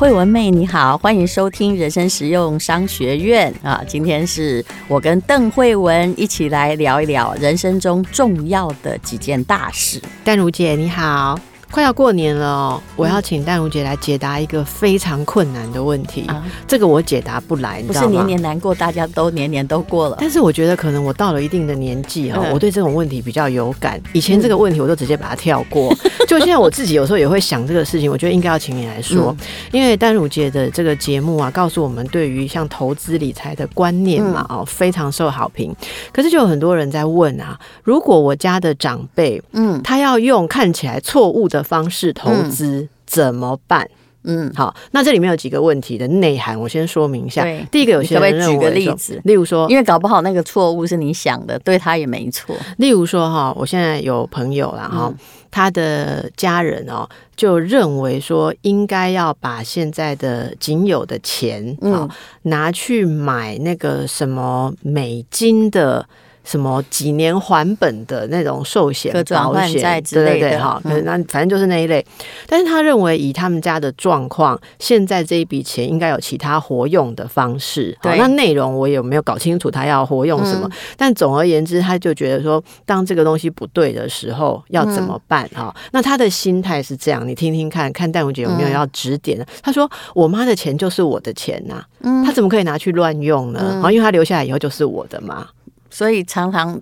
[0.00, 3.84] 慧文妹你好，欢迎收听人生实用商学院啊！
[3.86, 10.00] 今天是我跟邓慧文一起来聊一聊人生中重要的几件大事。
[10.24, 11.38] 淡如姐你好。
[11.70, 16.26] 快要过年了哦，我要请淡如姐来解答一个非常困难的问题。
[16.26, 20.16] 啊、这个我解答不来，不是年年难过，大家都年年都过了。
[20.20, 24.00] 但是我觉得可能我到了一定的年纪哈，我对这种问题比较有感。
[24.12, 25.94] 以前这个问题我都直接把它跳过，
[26.26, 28.10] 就现在我自己有时候也会想这个事情。
[28.10, 29.34] 我觉得应该要请你来说，
[29.70, 35.72] 因为淡如姐的这个节目啊，告诉我们对于像投资理财的观念嘛，哦，非常受好评。
[36.12, 43.88] 可是就有很多人在问啊，如果我家的长辈，嗯，他要用看起来错误的方式投资怎么办？
[44.24, 47.40] 嗯，好，那这里面有几个问题的内涵，我先说明一下。
[47.40, 52.54] 对，第一个，有些人认为，举个例子，例如说，因为搞不好那个错误是你想的，对他也没错。
[52.76, 55.10] 例如说，哈，我现在有朋友啦，哈，
[55.50, 62.06] 他的家人哦，就认为说，应该要把现在的仅有的钱，嗯，
[62.42, 66.06] 拿去买那个什么美金的。
[66.44, 72.04] 什么几年还本的那种寿险保险之类的哈，那反正就是那一类。
[72.46, 77.96] 但是他认为以他们家的状况，现在这一笔钱应该有其他活用的方式。
[78.02, 80.68] 对，那内容我有没有搞清楚他要活用什么？
[80.96, 85.74] 但总而言之，他就觉得说，当这个东西不对的时候要怎么办哈？
[85.92, 89.46] 那他的心态是这样，你听听看看戴文姐有没有要指点的？
[89.62, 91.84] 他说：“我妈的钱就是我的钱呐，
[92.24, 93.80] 他怎么可以拿去乱用呢？
[93.90, 95.46] 因为他留下来以后就是我的嘛。”
[95.90, 96.80] 所以常常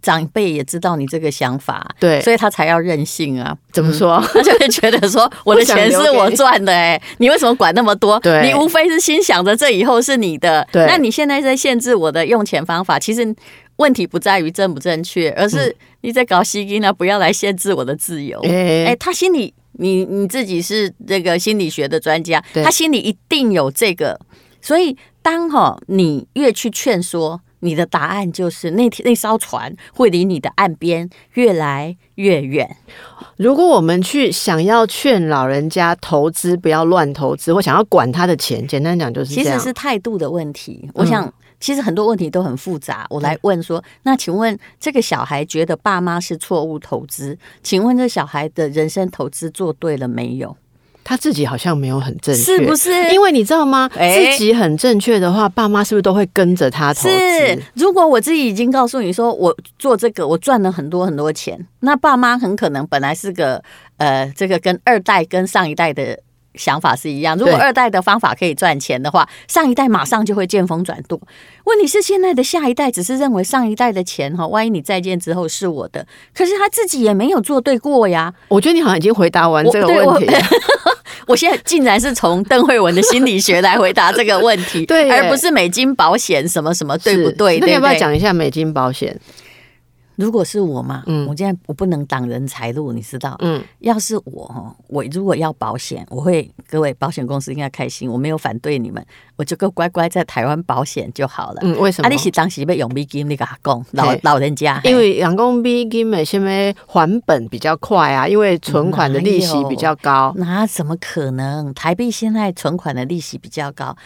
[0.00, 3.56] 长辈也知道你这个想法，对，所以他才要任性啊。
[3.72, 4.22] 怎么说？
[4.32, 8.18] 他就会觉得说，我的钱是我赚的，哎，你为什么管那么多？
[8.20, 12.96] 对，你无非是心想着这以后是你的，对，那你现在在限制我的用钱方法。
[12.96, 13.34] 其实
[13.76, 18.40] 问题不在于正不正确，而是你在搞吸金呢，不要来限制我的自由。
[18.44, 24.20] 哎，他心里，你你自己是这个心理学的专家，他心里一定有这个。
[24.60, 27.40] 所以当哈你越去劝说。
[27.62, 32.76] 你的答案就是那那艘船会离你的岸边越来越远。
[33.36, 39.32] 如果我们去想要劝老人家投资不要乱投资，或想要管他的钱，简单讲就是。
[39.32, 40.88] 其实是态度的问题。
[40.94, 43.06] 我想，其实很多问题都很复杂。
[43.08, 47.38] 我来问说，那请问这个小孩觉得爸妈是错误投资？
[47.62, 50.56] 请问这小孩的人生投资做对了没有？
[51.12, 52.90] 他自己好像没有很正确，是不是？
[53.12, 53.86] 因为你知道吗？
[53.94, 57.10] 自己很正确的话，爸妈是不是都会跟着他投资？
[57.10, 57.62] 是。
[57.74, 63.62] 如果我自己已经告诉你说，我做这个，我赚了很多很多钱，那爸妈很可能本来是个
[63.98, 66.18] 呃，这个跟二代跟上一代的。
[66.54, 67.36] 想法是一样。
[67.36, 71.20] 如果二代的方法可以赚钱的话，上一代马上就会见风转舵。
[71.64, 78.32] 问题是现在的下一代只是认为上一代的钱哈，万一你再见之后是我的，可是他自己也没有做对过呀。
[78.48, 80.38] 我觉得你好像已经回答完这个问题了。
[80.38, 80.92] 我，
[81.32, 87.58] 我现在竟然是从邓慧文的心理学来回答这个问题， 对，而不是美金保险什么什么，对不对？
[87.60, 89.16] 那你要不要讲一下美金保险？
[90.16, 99.04] 如果是我嘛，嗯，我现在我不能挡人财路，你知道，嗯，要是我，我如果要保险，我会各位保险公司应该开心，我没有反对你们，
[99.36, 101.60] 我就够乖乖在台湾保险就好了。
[101.62, 102.08] 嗯，为什么？
[102.08, 110.32] 啊，你是当时被用美金那个讲老老人家，因为人工美金嘛，现在还本比较快啊，因为存款的利息比较高。
[110.36, 111.72] 那怎么可能？
[111.74, 113.96] 台币现在存款的利息比较高。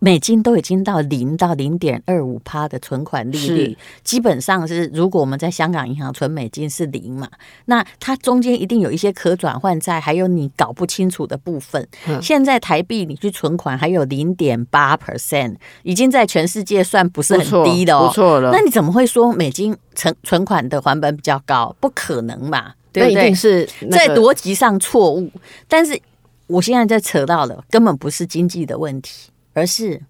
[0.00, 7.28] 美金都已经到零到零点二五趴的存款利率，基本上是如果我们在香港银行存美金是零嘛，
[7.66, 11.86] 那它中间一定有一些可转换债，还有你搞不清楚的部分。
[12.22, 18.08] 现在台币你去存款还有零点八 percent，已经在全世界算不是很低的哦。
[18.08, 21.74] 不错了，那你怎么会说美金存存款的还本比较高？
[21.80, 23.14] 不可能嘛，对不对？
[23.14, 25.30] 那一定是在逻辑上错误。
[25.66, 26.00] 但是
[26.46, 29.30] 我现在在扯到了，根本不是经济的问题。
[29.54, 30.02] 而是，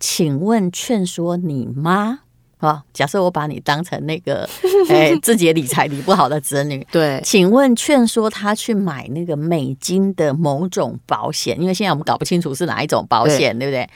[0.00, 2.20] 请问劝说你妈
[2.58, 2.84] 啊？
[2.92, 4.48] 假设我把你当成那个，
[4.88, 13.90] 哎，自己理财理不好的子女，对，请问劝说他去买那个美金的某种保险，因为现在我们搞不清楚是哪一种保险，对，对不对？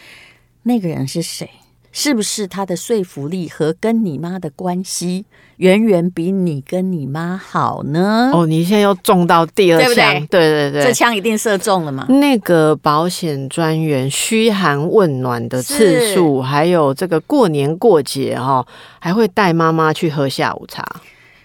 [0.64, 1.48] 那个人是谁？
[1.98, 5.24] 是不是他的说服力和跟你妈的关系
[5.56, 8.30] 远远比你跟你妈好呢？
[8.34, 10.26] 哦，你现在又中到第二枪，对不对？
[10.28, 12.04] 对对对，这枪一定射中了嘛？
[12.10, 18.66] 那个保险专员嘘寒问暖的次数，还有这个过年过节哈，
[18.98, 20.84] 还会带妈妈去喝下午茶。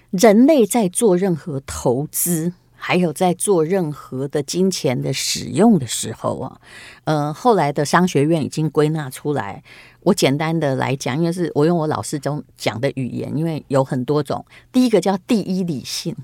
[0.10, 2.52] 人类在做任何投资。
[2.84, 6.58] 还有在做任何的金钱的使用的时候啊，
[7.04, 9.62] 呃，后来的商学院已经归纳出来。
[10.02, 14.44] 我简单的来讲，因为是我用我老师中讲的语言，因为有很多种。
[14.72, 16.16] 第一个叫第一理性，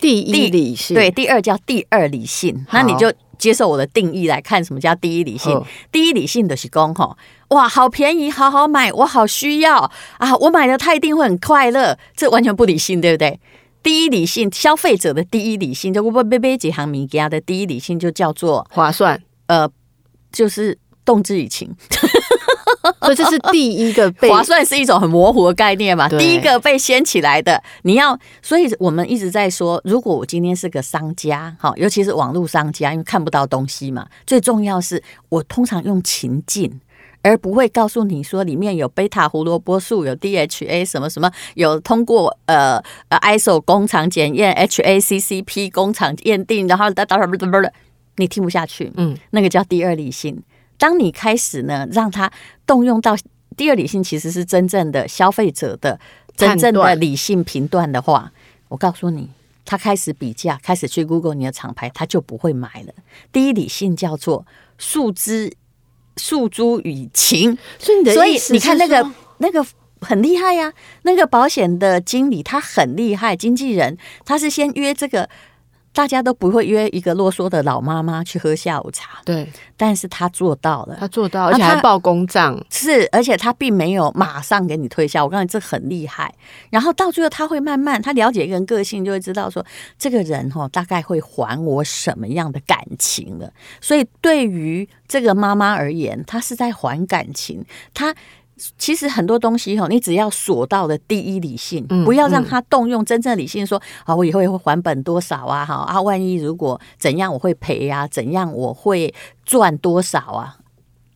[0.00, 2.66] 第一理性，对，第二叫第二理性。
[2.72, 5.52] 那你就接受我的定义来看，什么叫第一理性？
[5.52, 7.16] 哦、第一理性的是讲吼，
[7.50, 10.36] 哇，好便宜，好好买，我好需要啊！
[10.40, 13.38] 我买了，他一定会很快乐，这完全不理性，对不对？
[13.82, 19.68] 第一理性，消费者的第一理性，就我不买几行米家的第一理性，就叫做划算，呃，
[20.30, 21.74] 就是动之以情。
[23.02, 26.08] 所以这是第一个被 划算是一种很模糊的概念嘛？
[26.08, 36.80] 第一个被掀起来的，你要，所以我们一直在说，如果我今天是个商家，好，尤其是网络商家，因为看不到东西嘛，最重要是我通常用情境，
[37.22, 47.72] 而不会告诉你说里面有贝塔胡萝卜素，有 DHA 什么什么，有通过呃呃 ISO 工厂检验，HACCP 工厂验定，然后哒哒哒哒哒，
[48.16, 50.42] 你听不下去，嗯，那个叫第二理性。
[50.78, 52.30] 当你开始呢，让他
[52.66, 53.14] 动用到
[53.56, 56.00] 第二理性，其实是真正的消费者的
[56.36, 58.32] 真正的理性评断的话，
[58.68, 59.28] 我告诉你，
[59.66, 62.94] 他开始比价，开始去 Google 你的厂牌，他就不会买了。
[63.30, 64.46] 第一理性叫做
[64.78, 65.52] 诉之
[66.16, 69.64] 诉诸于情，所以你的意思，所以你看那个那个
[70.00, 70.72] 很厉害呀，啊，
[71.02, 75.28] 那个保险的经理他很厉害，经纪人他是先约这个。
[75.92, 86.32] 大家都不会约一个啰嗦的老妈妈去喝下午茶，对，但是他做到了，他做到，而且还报公账，是，而且他并没有马上给你推销，我告诉你这很厉害。
[86.70, 89.64] 然后到最后他会慢慢，他了解一个人个性，就会知道说
[89.98, 93.52] 这个人哈大概会还我什么样的感情了。
[93.80, 98.14] 所以对于这个妈妈而言，她是在还感情，她。
[98.76, 105.64] 其实很多东西哈，你只要锁到的第一理性，不要让他动用真正理性说，啊，我以后会还本多少啊？
[105.64, 108.06] 哈啊，万一如果怎样我会赔呀？
[108.08, 109.14] 怎样我会
[109.44, 110.56] 赚多少啊？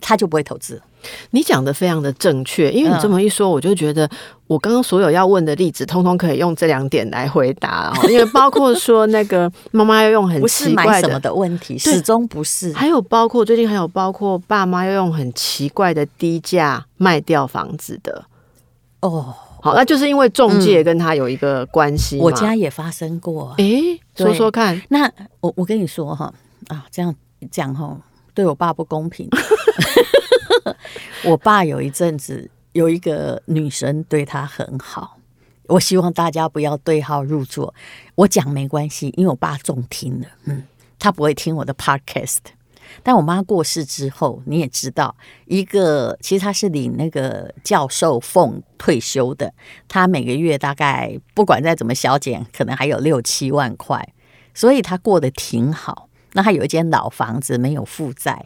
[0.00, 0.82] 他就不会投资。
[1.30, 4.08] 你讲的非常的正确，因为你这么一说，我就觉得
[4.46, 7.92] 我刚刚所有要问的例子，通通可以用这两点来回答。
[8.08, 12.72] 因为包括说那个 妈妈要用很奇怪的，什么的问题，始终不是。
[12.72, 18.24] 还有包括最近还有包括爸妈要用很奇怪的低价卖掉房子的。
[19.00, 22.18] 哦，好，那就是因为中介跟他有一个关系。
[22.18, 23.54] 我家也发生过。
[23.58, 23.64] 哎，
[24.16, 24.80] 说说看。
[24.88, 25.10] 那
[25.40, 26.32] 我我跟你说哈
[26.68, 27.14] 啊，这样
[27.50, 27.94] 讲哈，
[28.34, 29.28] 对我爸不公平。
[31.24, 35.18] 我爸有一阵子有一个女生对他很好，
[35.68, 37.74] 我希望大家不要对号入座。
[38.14, 40.64] 我讲没关系，因为我爸重听了，嗯，
[40.98, 42.40] 他不会听我的 podcast。
[43.02, 45.16] 但我妈过世之后，你也知道，
[45.46, 49.52] 一个其实他是领那个教授俸退休的，
[49.88, 54.06] 他每个月大概不管再怎么小减，可能还有六七万块，
[54.52, 56.08] 所以他过得挺好。
[56.34, 58.44] 那他有一间老房子，没有负债。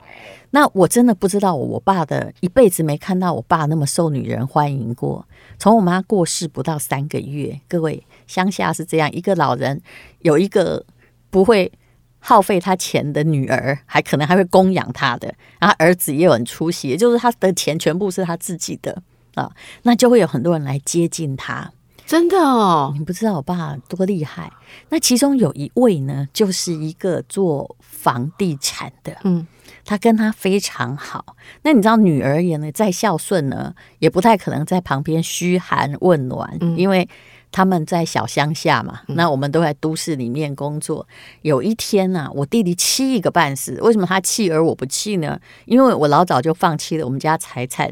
[0.50, 5.26] 那我真的不知道，我爸的一辈子没看到我爸那么受女人欢迎过。
[5.58, 9.82] 从我妈过世不到三个月，各位乡下是这样，一个老人
[10.20, 10.84] 有一个
[11.28, 11.70] 不会
[12.18, 19.02] 耗费他钱的女儿，还可能还会供养他的，然后儿子也有很出息，也就是他的钱全部是他自己的
[19.34, 19.50] 啊，
[19.82, 21.70] 那就会有很多人来接近他。
[22.06, 24.50] 真的哦，你不知道我爸多厉害。
[24.88, 29.46] 那其中有一位呢，就是一个做房地产的，嗯。
[29.84, 37.08] 他跟他非常好，那你知道女儿也呢，再孝顺呢，也不太可能在旁边嘘寒问暖，嗯、因为
[37.50, 39.00] 他们在小乡下嘛。
[39.08, 41.06] 嗯、那我们都在都市里面工作。
[41.40, 45.40] 有一天呢、啊，我弟弟气一个半死，为什么他气而我不气呢？
[45.64, 47.90] 因为我老早就放弃了我们家财产，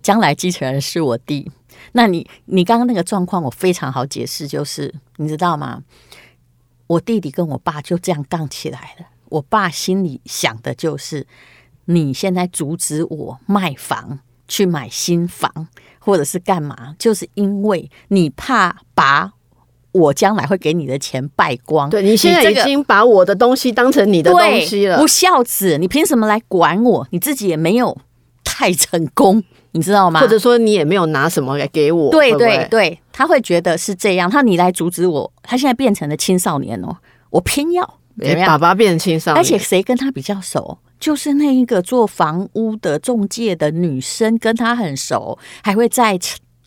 [0.00, 1.50] 将来继承人是我弟。
[1.92, 5.82] 那你你刚刚那个状况，我非常好解释，就是你知道吗？
[6.86, 9.06] 我弟弟跟我爸就这样杠起来了。
[9.28, 11.26] 我爸心里想的就是，
[11.86, 15.68] 你现在阻止我卖房去买新房，
[15.98, 16.94] 或者是干嘛？
[16.98, 19.32] 就是因为你怕把
[19.92, 21.88] 我将来会给你的钱败光。
[21.88, 25.78] 对，你现在已经把我的东西当成你的东西了，不孝子！
[25.78, 27.06] 你凭什么来管我？
[27.10, 27.96] 你自己也没有
[28.44, 29.42] 太成功，
[29.72, 30.20] 你知道吗？
[30.20, 32.10] 或者说你也没有拿什么来给我？
[32.10, 34.30] 对对对，他会觉得是这样。
[34.30, 36.98] 他你来阻止我，他现在变成了青少年哦，
[37.30, 37.98] 我偏要。
[38.20, 40.78] 欸、爸爸变青少年，而且谁跟他比较熟？
[40.98, 46.18] 就是那一个做房屋的中介的女生，跟他很熟，还会载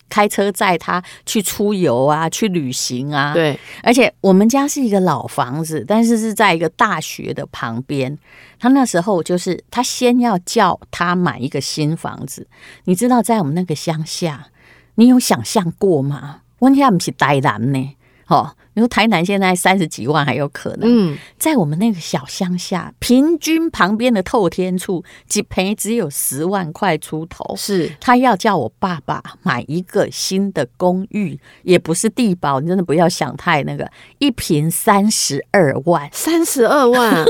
[0.08, 3.32] 开车载他去出游啊，去旅行啊。
[3.32, 8.16] 对，而且我们家是一个老房子，但是是在一个大学的旁边。
[8.58, 12.46] 他那时候就是他先要叫他买一个新房子，
[12.84, 14.48] 你知道，在我们那个乡下，
[14.96, 16.42] 你有想象过吗？
[16.58, 17.96] 问题不是呆男呢，
[18.30, 18.56] 哦。
[18.72, 20.82] 你说台南现在三十几万还有可能？
[20.84, 27.54] 嗯，在我们那个小乡下，平均旁边的透天厝几坪只有十万块出头。
[27.56, 37.24] 是他要叫我爸爸买一个新的公寓，也不是地保，你真的不要想太那个，一平三十二万，三十二万。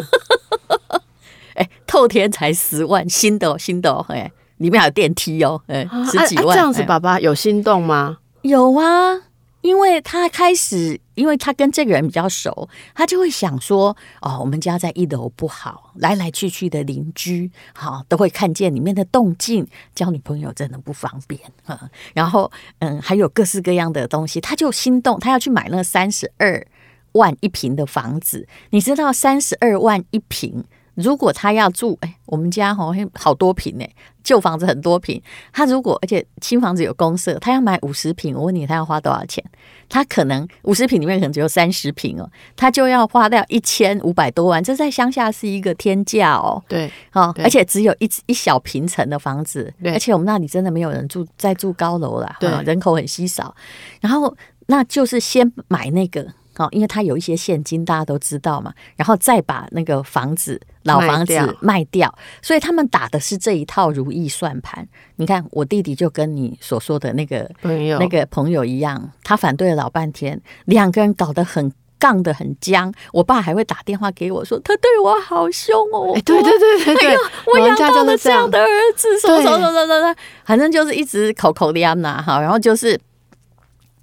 [1.57, 6.55] 哎透天才十万，新的新的，哎，里面还有电梯哦，哎，十几万。
[6.55, 8.19] 这样子，爸爸有心动吗？
[8.43, 9.23] 有啊。
[9.63, 21.91] 因为他开始，因为他跟这个人比较熟，他就会想说：哦，我们家在一楼不好，来来去去的邻居，好都会看见里面的动静，交女朋友真的不方便啊。
[22.15, 26.67] 然后，嗯，还有各式各样的东西，他就心动，他要去买那三十二
[27.13, 28.49] 万一平的房子。
[28.71, 30.65] 你知道，三十二万一平。
[30.95, 33.87] 如果他要住，哎，我们家好好多平呢，
[34.23, 35.21] 旧房子很多平。
[35.53, 39.43] 他如果而且新房子有公社，他要买五十平，我问你，他要花多少钱？
[39.89, 46.63] 他可能五十平里面可能只有三十平哦，他就要花掉一千五百多万，这在乡下是一个天价哦。
[46.69, 53.55] 对，哦，而且只有一一小平层的房子，对，而且我们那里真的没有人住，在住高楼了，对，人口很稀少。
[54.01, 56.27] 然后那就是先买那个。
[56.57, 64.87] 哦，因为他有一些现金，大家都知道嘛，然后再把那个房子老房子卖掉，卖掉，所以他们打的是这一套如意算盘。
[65.17, 72.93] 你看，我弟弟就跟你所说的那个朋友那个朋友一样，他反对了老半天，两个人搞得很杠的很僵。
[73.13, 76.13] 我爸还会打电话给我说，他对我好凶哦。
[76.15, 77.19] 欸、对对对对对，哎、
[77.55, 78.67] 我养到了这样的儿
[78.97, 83.01] 子，什么什么什么什么，反正就是一直口口的呐哈，然后就是。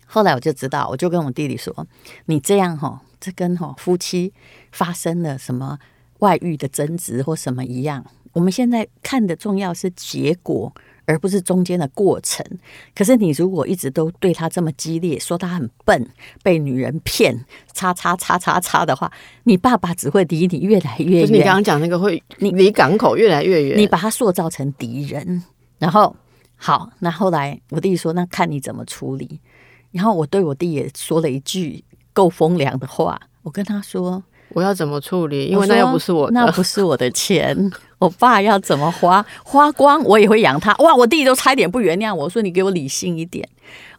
[0.08, 1.86] 后来我就知道，我就跟我弟弟说
[2.26, 4.34] ：“你这样哈，这跟哈夫妻
[4.72, 5.78] 发生了什么
[6.20, 8.04] 外遇的争执或什么一样。
[8.32, 10.72] 我们现在看的重要是结果，
[11.06, 12.46] 而不是中间的过程。
[12.96, 16.08] 可是你如果一直都对他这么激烈，说他很笨，
[16.42, 17.36] 被女人骗，
[17.74, 19.12] 叉叉叉叉叉的话，
[19.44, 21.34] 你爸爸只会离你越来越远。
[21.34, 25.44] 你刚刚讲那个会，你离港口越来越远，你把他塑造成敌人。
[25.80, 26.16] 然后
[26.56, 29.40] 好，那后来我弟弟说：那看你怎么处理。”
[29.98, 34.24] 然后我对我弟也说了一句够风凉的话，我跟他说
[34.54, 35.46] ：“我要怎么处理？
[35.48, 37.58] 因为那又不是我的，那不是我的钱，
[37.98, 43.50] 我爸要怎么花花光，我也会养他。”哇，我弟都差点不原谅我，我说：“你给我理性一点，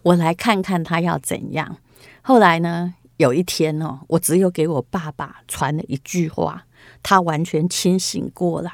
[0.03, 1.77] 我来看看他要怎样。”
[2.23, 6.65] 后来呢，有一天哦，我只有给我爸爸传了一句话，
[7.03, 8.73] 他完全清醒过来。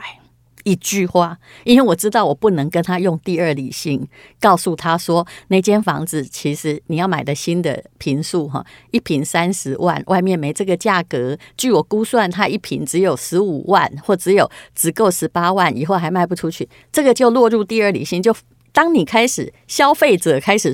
[0.64, 4.06] 一句话，因为我知道我不能跟他用第二理性
[4.40, 11.38] 告诉他说，那间房子其实你要买的新的平数哈，一平三十万，外面没这个价格。
[11.56, 16.68] 据我估算，他一平只有十五万，或只有只够十八万，以后还卖不出去。
[16.90, 18.22] 这个就落入第二理性。
[18.22, 18.34] 就
[18.72, 20.72] 当你开始消费者开始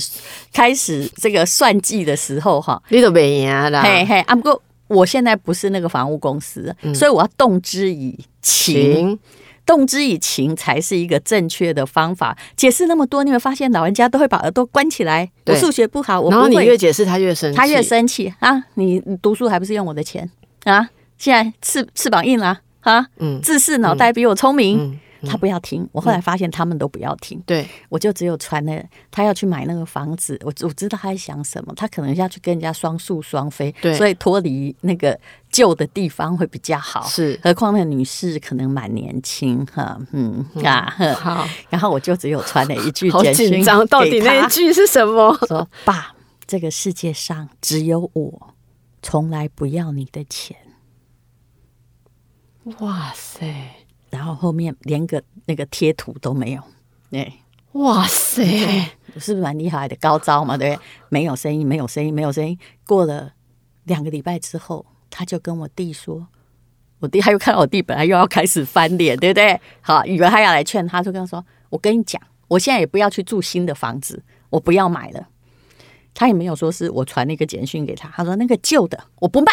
[0.52, 3.82] 开始这个算计的时候哈，你都没赢了。
[3.82, 9.18] 嘿嘿，啊不过我现在不是那个房屋公司，嗯、所以我要动之以情。
[9.64, 12.36] 动之以情才是一个正确的方法。
[12.56, 15.30] 解释那么多，你会发现老人家都会把耳朵关起来。
[15.46, 16.42] 我数学不好，我不会。
[16.42, 18.64] 然后你越解释他越生气，他越生气啊！
[18.74, 20.28] 你读书还不是用我的钱
[20.64, 20.88] 啊？
[21.18, 23.06] 现在翅翅膀硬了啊？
[23.18, 24.78] 嗯，自视脑袋比我聪明。
[24.78, 27.42] 嗯嗯他不要听，我后来发现他们都不要听。
[27.46, 35.18] 对，我就只有传了他要去买那个房子，我我知道他在想什么，他可能要去跟人家双宿双飞，对，所以脱离那个
[35.50, 37.02] 旧的地方会比较好。
[37.06, 41.46] 是，何况那个女士可能蛮年轻哈，嗯啊，好。
[41.68, 45.36] 然后我就只有传了一句简讯，紧张，到底那一句是什么？
[45.46, 46.14] 说爸，
[46.46, 48.54] 这个世界上只有我，
[49.02, 50.56] 从来不要你的钱。
[52.78, 53.79] 哇塞！
[54.10, 56.62] 然后后面连个那个贴图都没有，
[57.12, 57.32] 哎，
[57.72, 60.56] 哇塞，是不是蛮厉害的高招嘛？
[60.56, 62.58] 对，没有声音，没有声音，没有声音。
[62.86, 63.32] 过了
[63.84, 66.26] 两个礼拜之后，他就跟我弟说，
[66.98, 69.60] 我弟他又看到我弟，本来又要开始翻脸，对不对？
[69.80, 75.28] 好，以为他要来劝他，就跟他说：“我跟你讲，我现在也不要去住新的房子，我不要买了。”
[76.12, 79.52] 他也没有说是我传那个简讯给他，他说那个旧的我不卖。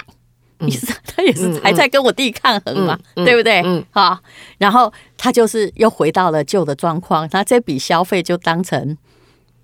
[0.61, 3.61] 意思 他也是还在跟我弟抗衡嘛，嗯嗯、 对不对？
[3.63, 4.19] 嗯，好，
[4.57, 8.97] 然后他就是又回到了旧的状况，他这笔消费就当成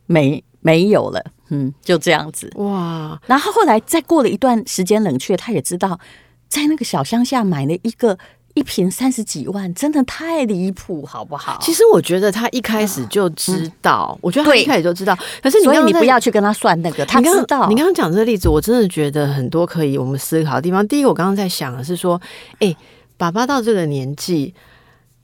[0.06, 3.20] 没没有了，嗯，就这样子哇。
[3.26, 6.00] 然后后来再过了一段时间冷却，他也知道
[6.48, 8.18] 在那个小乡下买了一个。
[8.54, 11.58] 一瓶三十几万，真的太离谱，好不好？
[11.60, 15.18] 其实我觉得他一开始就知道，嗯、我觉得他一开始就知道。
[15.42, 17.68] 可是你所以你不要去跟他算那个，他知道。
[17.68, 20.88] 你刚刚讲这个例子，我真的觉得很多可以我们思考的地方。
[20.88, 22.22] 第一个，我刚刚在想的是说，
[22.60, 22.78] 哎、欸，
[23.18, 24.54] 爸爸到这个年纪，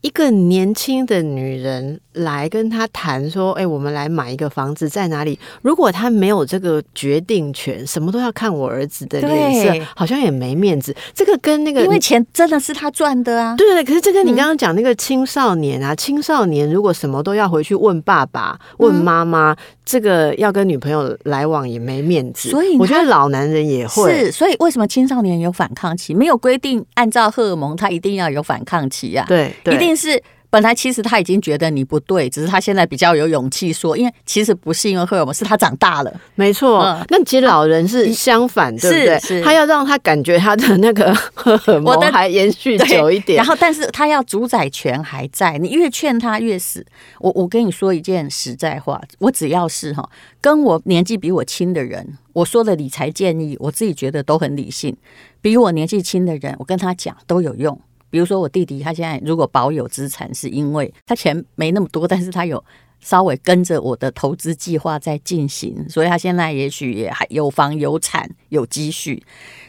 [0.02, 5.38] 一个年轻的女人来跟他谈说，哎，我们来买一个房子在哪里？
[5.62, 10.96] 如果他没有这个决定权，什么都要看我儿子的脸色，好像也没面子。
[11.14, 13.56] 这个跟那个，因为钱真的是他赚的啊。
[13.56, 22.50] 对对，可是这跟你刚刚讲那个青少年啊，嗯、青少年如果什么都要回去问爸爸、问妈妈，嗯、这个要跟女朋友来往也没面子。
[22.50, 24.26] 所以我觉得老男人也会。
[24.26, 26.14] 是，所以为什么青少年有反抗期？
[26.14, 29.26] 没有规定按照荷尔蒙，他一定要有反抗期啊？
[29.28, 30.22] 对，对，一定是。
[30.50, 36.22] 本来其实他已经觉得你不对，只是他现在比较有勇气说，因为其实不是因为荷尔蒙，是他长大了。
[36.36, 39.20] 没错，嗯、那其实老人是相反，啊、对不对？
[39.20, 43.38] 是他要让他感觉他的那个荷尔蒙还延续久一点。
[43.38, 46.86] 然后，但是他要主宰权还在，你越劝他越死。
[47.20, 50.10] 我我跟你说一件实在话，我只要是哈
[50.42, 54.98] 跟我年纪比我轻的人，我说的理财建议，我自己觉得都很理性。
[55.42, 57.80] 比我年纪轻的人，我跟他讲都有用。
[58.10, 62.64] 比如说我弟弟，他现在如果保有资产，是因为他钱没那么多，但是他有
[63.00, 69.24] 稍微跟着我的投资计划在进行，所以他现在也许也还有房有产有积蓄，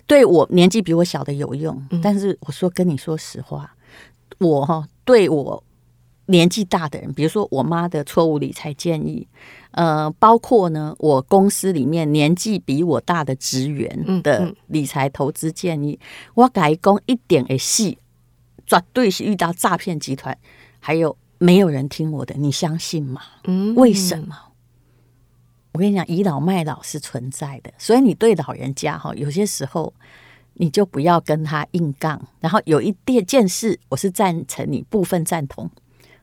[0.06, 1.80] 对我年纪比我小的有用。
[2.02, 3.72] 但是我说跟你说实话，
[4.38, 5.62] 我哈对我
[6.26, 9.28] 年纪大的人，比如说我妈的错误理财建议，
[9.72, 15.98] 呃，包括呢我公司里面年纪比我大的职员的理财投资建议，
[16.34, 17.98] 我改工一点也细。
[18.78, 20.36] 绝对是遇到诈骗集团，
[20.78, 22.34] 还有没有人听我的？
[22.36, 23.20] 你相信吗？
[23.44, 24.36] 嗯，为什么？
[25.72, 29.92] 我跟你讲，倚老卖老是存在的，所以你对老人家哈，有些时候
[30.54, 32.20] 你就不要跟他硬杠。
[32.40, 32.94] 然后有一
[33.26, 35.70] 件事，我是赞成你部分赞同，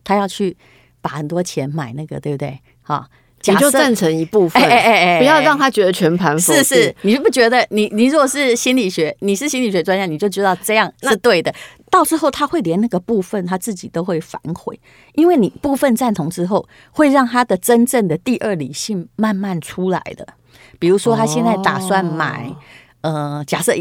[0.04, 0.56] 他要去
[1.02, 2.60] 把很多钱买那个，对不对？
[2.82, 3.10] 哈。
[3.54, 6.64] 你就赞成一部分，哎哎哎，不要让他觉得全盘否定。
[6.64, 11.54] 是是，你不觉得你你如果是心理学，你是心理学专家，你就知道这样是对的。
[11.90, 14.80] 到时候他会连那个部分他自己都会反悔，
[15.14, 20.28] 因为你部分赞同之后，会让他的真正的第二理性慢慢出来的。
[20.80, 22.54] 比如说，他现在打算买，
[23.02, 23.74] 呃，假设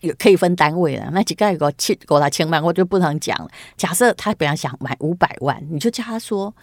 [0.00, 3.48] 有可以分单位了，那几个有个七五六千万，我就不能讲了。
[3.76, 6.54] 假设他本来想买五百万，你就叫他说。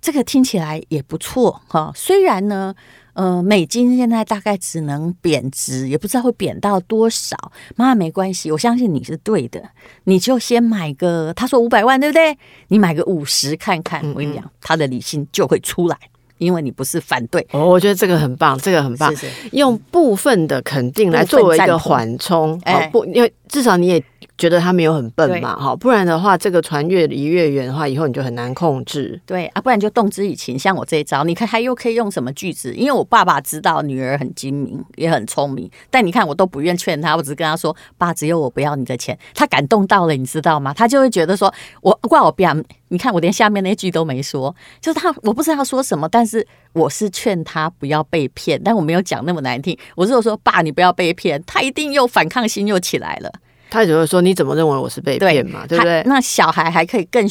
[0.00, 2.74] 这个听起来也不错哈，虽然呢，
[3.14, 7.36] 呃，美金现在大概只能贬值，也不知道会贬到多少。
[7.74, 9.62] 妈妈没关系，我相信你是对的，
[10.04, 12.38] 你就先买个，他说五百万对不对？
[12.68, 15.98] 你买个五十看看，我跟你讲，他的理性就会出来，
[16.38, 17.44] 因为你不是反对。
[17.50, 24.04] 哦，我觉得这个很棒，这个很棒，是是用部分的肯定来作为一个缓冲，哦不，因为至少你也。
[24.38, 29.20] 觉得他没有很笨嘛，哈，不然的话，这个船越离越远的话，以后你就很难控制。
[29.26, 32.72] 对啊，不然就动之以情，像我这一招，你看他又可以用什么句子？
[32.72, 40.72] 因为我爸爸知道女儿很精明，也很聪明，但你看我都不愿劝他，我只跟他说：“爸，只有我不要你的钱。”他感动到了，你知道吗？
[40.72, 42.56] 他就会觉得说：“我怪我不要。”
[42.90, 53.30] 你看我连下面那句都没说，就是他，我不知道他说什么，但是我是劝他不要被骗，但我没有讲那么难听，我是说：“爸，你不要被骗。”他一定又反抗心又起来了。
[53.70, 55.66] 他只会说：“你怎么认为我是被骗嘛？
[55.66, 57.28] 对，对不对？”那小孩还可以更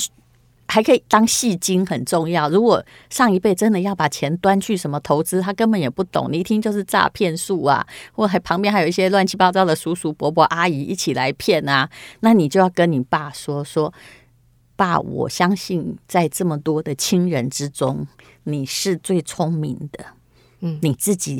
[0.69, 2.49] 还可以当戏精，很重要。
[2.49, 13.93] 如果上一辈真的要把钱端去什么投资，他根本也不懂，你一听就是诈骗术啊，或还旁边还有一些乱七八糟的叔叔伯伯阿姨一起来骗啊，那你就要跟你爸说说
[14.75, 18.05] ：“爸，我相信在这么多的亲人之中，
[18.43, 20.05] 你是最聪明的。
[20.59, 21.39] 嗯，你自己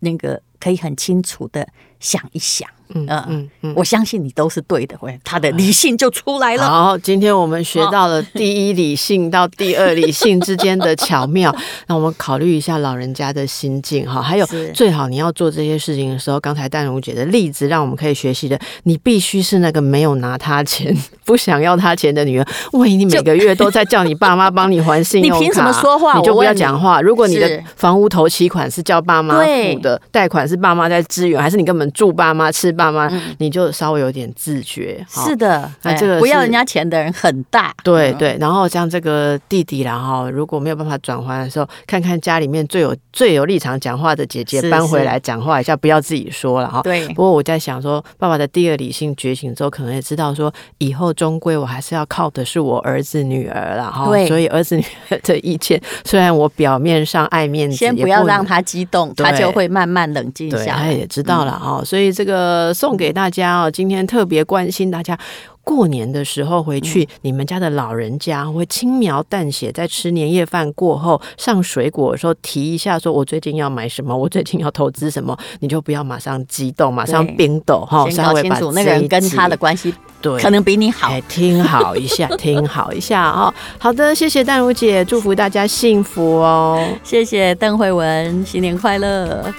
[0.00, 1.68] 那个可以很清楚的
[2.00, 6.68] 想一想。”嗯嗯嗯，我相信你都是对的，喂，他的理性就出来了。
[6.68, 11.52] 好，今天我们学到了第一理性到第二理性之间的巧妙，
[11.88, 14.20] 那我们考虑一下老人家的心境哈。
[14.20, 22.46] 还有，最好你要做这些事情的时候，刚才淡如姐的例子让我们可以学习的，你必须是那个没有拿他钱、 不想要他钱的女儿。
[22.72, 26.18] 万一，你每个月都在叫你爸妈帮你还 信用卡，你凭什么说话？
[26.18, 27.00] 你就不要讲话。
[27.00, 33.10] 如果你的房屋头期款是叫爸妈付的，贷款是爸妈在支援，还是你根本住爸妈吃爸妈？
[33.38, 35.04] 你就稍微有点自觉。
[35.08, 37.74] 是的，那这个不要人家钱的人很大。
[37.82, 46.82] 对对，然后像这个弟弟，然后如果没有办法转换的时候，看看家里面最有最有立场讲话的姐姐搬回来讲话一下，不要自己说了哈。
[46.82, 47.06] 对。
[47.08, 54.06] 不过我在想说，爸爸的第二理性觉醒之后，可能也知道说，以后终归我还是要靠的是我儿子女儿了哈。
[54.06, 54.26] 对。
[54.26, 60.76] 所以儿子女儿的意见，虽然我表面上爱面子，先不要让他激动，他就会慢慢冷静下来。
[60.76, 61.82] 他也知道了哈。
[61.82, 63.14] 所以这个送给。
[63.14, 65.16] 大家哦，今天特别关心大家
[65.62, 81.12] 过年的时候回去，你们家的老人家会轻描淡写，在吃年夜饭过后上水果的时候提一下，说我最近要买什么，我最近要投资什么，你就不要马上激动，马上冰斗哈，先搞清楚那个人跟他的关系，对，可能比你好。
[81.28, 83.54] 听好一下， 听好一下哦。
[83.78, 86.84] 好的，谢谢淡如姐，祝福大家幸福哦。
[87.04, 89.54] 谢谢邓慧文，新年快乐。